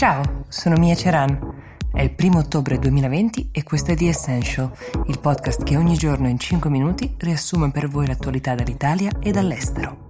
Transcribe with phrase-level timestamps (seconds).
[0.00, 1.38] Ciao, sono Mia Ceran.
[1.92, 4.72] È il primo ottobre 2020 e questo è The Essential,
[5.08, 10.09] il podcast che ogni giorno in 5 minuti riassume per voi l'attualità dall'Italia e dall'estero.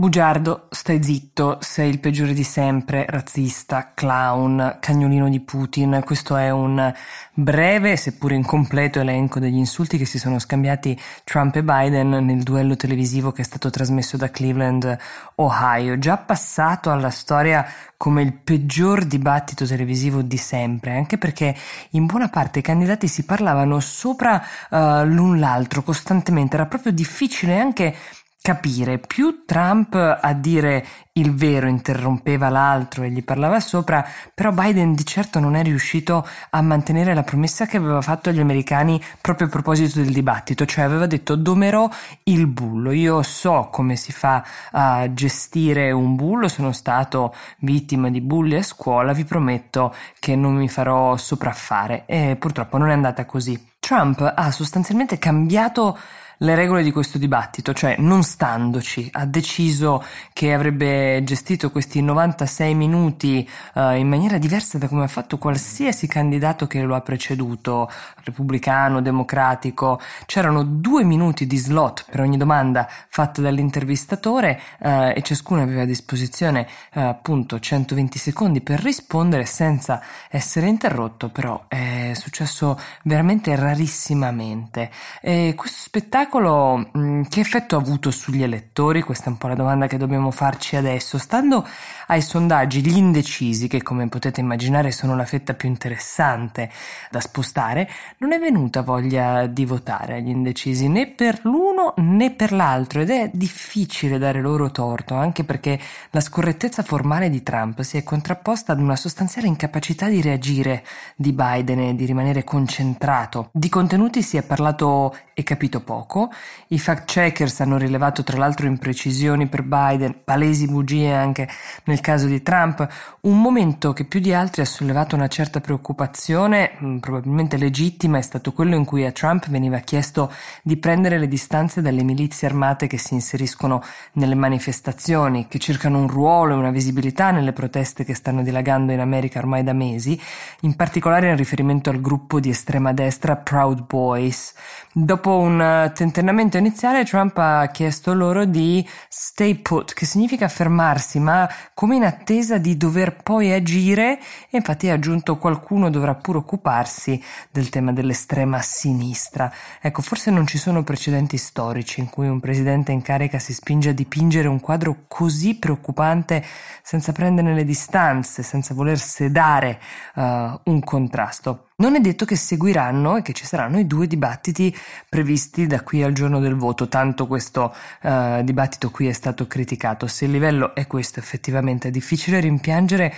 [0.00, 6.00] Bugiardo, stai zitto, sei il peggiore di sempre, razzista, clown, cagnolino di Putin.
[6.06, 6.90] Questo è un
[7.34, 12.76] breve, seppur incompleto elenco degli insulti che si sono scambiati Trump e Biden nel duello
[12.76, 14.96] televisivo che è stato trasmesso da Cleveland,
[15.34, 17.66] Ohio, già passato alla storia
[17.98, 21.54] come il peggior dibattito televisivo di sempre, anche perché
[21.90, 27.58] in buona parte i candidati si parlavano sopra uh, l'un l'altro costantemente, era proprio difficile
[27.58, 27.94] anche
[28.42, 28.98] capire.
[28.98, 35.04] Più Trump a dire il vero interrompeva l'altro e gli parlava sopra, però Biden di
[35.04, 39.50] certo non è riuscito a mantenere la promessa che aveva fatto agli americani proprio a
[39.50, 41.88] proposito del dibattito, cioè aveva detto domerò
[42.24, 48.20] il bullo, io so come si fa a gestire un bullo, sono stato vittima di
[48.20, 52.04] bulli a scuola, vi prometto che non mi farò sopraffare.
[52.06, 53.68] E purtroppo non è andata così.
[53.78, 55.98] Trump ha sostanzialmente cambiato
[56.42, 60.02] le regole di questo dibattito, cioè non standoci, ha deciso
[60.32, 66.06] che avrebbe gestito questi 96 minuti uh, in maniera diversa da come ha fatto qualsiasi
[66.06, 67.90] candidato che lo ha preceduto,
[68.24, 70.00] repubblicano, democratico.
[70.24, 75.86] C'erano due minuti di slot per ogni domanda fatta dall'intervistatore uh, e ciascuno aveva a
[75.86, 84.90] disposizione uh, appunto 120 secondi per rispondere senza essere interrotto, però è successo veramente rarissimamente.
[85.20, 89.02] E questo spettacolo spettacolo mh, mm, che effetto ha avuto sugli elettori?
[89.02, 91.18] Questa è un po' la domanda che dobbiamo farci adesso.
[91.18, 91.66] Stando
[92.06, 96.70] ai sondaggi, gli indecisi, che come potete immaginare sono la fetta più interessante
[97.10, 97.88] da spostare,
[98.18, 103.10] non è venuta voglia di votare agli indecisi né per l'uno né per l'altro ed
[103.10, 105.78] è difficile dare loro torto, anche perché
[106.10, 110.84] la scorrettezza formale di Trump si è contrapposta ad una sostanziale incapacità di reagire
[111.16, 113.50] di Biden e di rimanere concentrato.
[113.52, 116.30] Di contenuti si è parlato e capito poco.
[116.68, 121.48] I fact checkers hanno rilevato tra l'altro imprecisioni per Biden, palesi bugie anche
[121.84, 122.86] nel caso di Trump,
[123.22, 128.52] un momento che più di altri ha sollevato una certa preoccupazione, probabilmente legittima, è stato
[128.52, 132.98] quello in cui a Trump veniva chiesto di prendere le distanze dalle milizie armate che
[132.98, 133.82] si inseriscono
[134.14, 138.98] nelle manifestazioni, che cercano un ruolo e una visibilità nelle proteste che stanno dilagando in
[139.00, 140.20] America ormai da mesi,
[140.62, 144.52] in particolare in riferimento al gruppo di estrema destra Proud Boys.
[144.92, 145.58] Dopo un
[145.94, 151.96] tentativo tentennamento iniziale Trump ha chiesto loro di stay put, che significa fermarsi, ma come
[151.96, 154.18] in attesa di dover poi agire
[154.50, 159.52] e infatti ha aggiunto qualcuno dovrà pure occuparsi del tema dell'estrema sinistra.
[159.80, 161.59] Ecco, forse non ci sono precedenti storici
[162.00, 166.42] in cui un presidente in carica si spinge a dipingere un quadro così preoccupante
[166.82, 169.78] senza prendere le distanze, senza voler sedare
[170.14, 170.22] uh,
[170.64, 171.66] un contrasto.
[171.76, 174.74] Non è detto che seguiranno e che ci saranno i due dibattiti
[175.08, 180.06] previsti da qui al giorno del voto, tanto questo uh, dibattito qui è stato criticato.
[180.06, 183.14] Se il livello è questo, effettivamente è difficile rimpiangere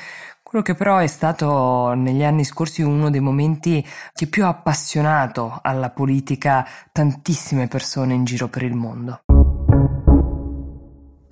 [0.53, 3.83] quello che però è stato negli anni scorsi uno dei momenti
[4.13, 9.23] che più ha appassionato alla politica tantissime persone in giro per il mondo.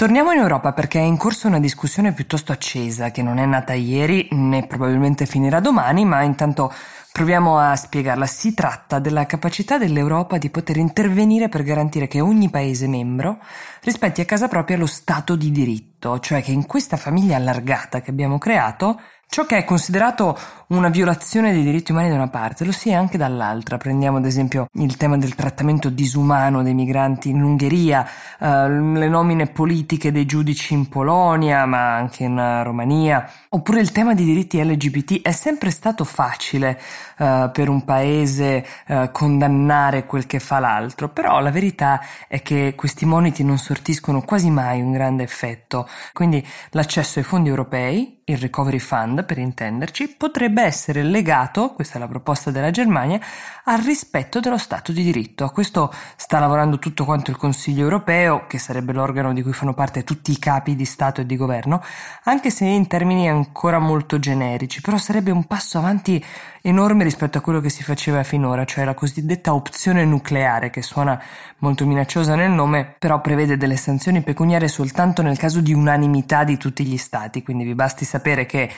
[0.00, 3.74] Torniamo in Europa perché è in corso una discussione piuttosto accesa che non è nata
[3.74, 6.72] ieri né probabilmente finirà domani, ma intanto
[7.12, 8.24] proviamo a spiegarla.
[8.24, 13.40] Si tratta della capacità dell'Europa di poter intervenire per garantire che ogni Paese membro
[13.82, 18.08] rispetti a casa propria lo Stato di diritto, cioè che in questa famiglia allargata che
[18.08, 18.98] abbiamo creato
[19.32, 20.36] Ciò che è considerato
[20.70, 23.76] una violazione dei diritti umani da una parte lo sia anche dall'altra.
[23.76, 28.06] Prendiamo ad esempio il tema del trattamento disumano dei migranti in Ungheria,
[28.38, 34.14] eh, le nomine politiche dei giudici in Polonia, ma anche in Romania, oppure il tema
[34.14, 35.22] dei diritti LGBT.
[35.22, 36.80] È sempre stato facile
[37.19, 42.75] eh, per un paese eh, condannare quel che fa l'altro, però la verità è che
[42.76, 45.89] questi moniti non sortiscono quasi mai un grande effetto.
[46.12, 51.98] Quindi l'accesso ai fondi europei il Recovery Fund per intenderci, potrebbe essere legato, questa è
[51.98, 53.21] la proposta della Germania,
[53.65, 55.45] al rispetto dello Stato di diritto.
[55.45, 59.74] A questo sta lavorando tutto quanto il Consiglio europeo, che sarebbe l'organo di cui fanno
[59.74, 61.83] parte tutti i capi di Stato e di governo,
[62.24, 66.24] anche se in termini ancora molto generici, però sarebbe un passo avanti
[66.63, 71.21] enorme rispetto a quello che si faceva finora, cioè la cosiddetta opzione nucleare, che suona
[71.59, 76.56] molto minacciosa nel nome, però prevede delle sanzioni pecuniarie soltanto nel caso di unanimità di
[76.56, 78.71] tutti gli Stati, quindi vi basti sapere che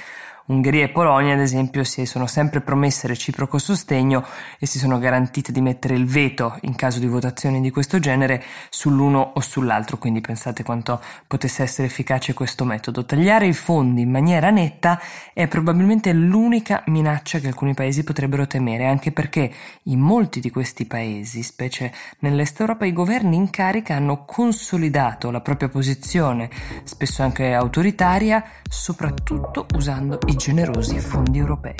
[0.47, 4.25] Ungheria e Polonia, ad esempio, si sono sempre promesse reciproco sostegno
[4.59, 8.43] e si sono garantite di mettere il veto in caso di votazioni di questo genere
[8.69, 13.05] sull'uno o sull'altro, quindi pensate quanto potesse essere efficace questo metodo.
[13.05, 15.01] Tagliare i fondi in maniera netta
[15.33, 19.53] è probabilmente l'unica minaccia che alcuni paesi potrebbero temere, anche perché
[19.85, 25.41] in molti di questi paesi, specie nell'est Europa, i governi in carica hanno consolidato la
[25.41, 26.51] propria posizione,
[26.83, 31.77] spesso anche autoritaria, soprattutto usando i generosi fondi europei.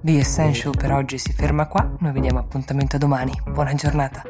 [0.00, 3.32] The Essential per oggi si ferma qua, noi vediamo appuntamento domani.
[3.52, 4.22] Buona giornata.